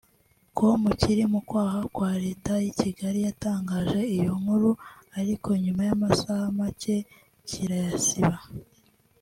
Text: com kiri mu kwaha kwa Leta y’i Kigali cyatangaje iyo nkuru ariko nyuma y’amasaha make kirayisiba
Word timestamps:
com 0.57 0.81
kiri 0.99 1.23
mu 1.33 1.39
kwaha 1.47 1.79
kwa 1.95 2.11
Leta 2.23 2.53
y’i 2.63 2.71
Kigali 2.79 3.19
cyatangaje 3.25 3.99
iyo 4.17 4.31
nkuru 4.41 4.69
ariko 5.19 5.49
nyuma 5.63 5.81
y’amasaha 5.87 6.45
make 6.57 6.95
kirayisiba 7.47 8.37